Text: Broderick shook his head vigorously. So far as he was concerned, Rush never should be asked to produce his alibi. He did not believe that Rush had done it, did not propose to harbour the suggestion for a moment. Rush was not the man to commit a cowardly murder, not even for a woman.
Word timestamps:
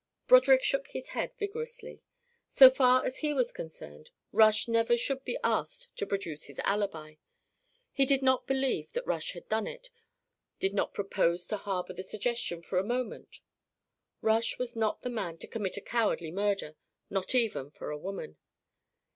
Broderick 0.27 0.63
shook 0.63 0.87
his 0.87 1.09
head 1.09 1.31
vigorously. 1.37 2.01
So 2.47 2.71
far 2.71 3.05
as 3.05 3.19
he 3.19 3.35
was 3.35 3.51
concerned, 3.51 4.09
Rush 4.31 4.67
never 4.67 4.97
should 4.97 5.23
be 5.23 5.37
asked 5.43 5.95
to 5.97 6.07
produce 6.07 6.45
his 6.45 6.57
alibi. 6.63 7.17
He 7.91 8.07
did 8.07 8.23
not 8.23 8.47
believe 8.47 8.93
that 8.93 9.05
Rush 9.05 9.33
had 9.33 9.47
done 9.47 9.67
it, 9.67 9.91
did 10.59 10.73
not 10.73 10.95
propose 10.95 11.45
to 11.49 11.57
harbour 11.57 11.93
the 11.93 12.01
suggestion 12.01 12.63
for 12.63 12.79
a 12.79 12.83
moment. 12.83 13.41
Rush 14.23 14.57
was 14.57 14.75
not 14.75 15.03
the 15.03 15.11
man 15.11 15.37
to 15.37 15.47
commit 15.47 15.77
a 15.77 15.81
cowardly 15.81 16.31
murder, 16.31 16.75
not 17.11 17.35
even 17.35 17.69
for 17.69 17.91
a 17.91 17.97
woman. 17.99 18.37